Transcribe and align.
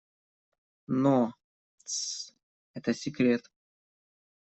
Но... 0.87 1.31
Тссс!- 1.85 2.33
это 2.73 2.91
секрет! 2.91 3.51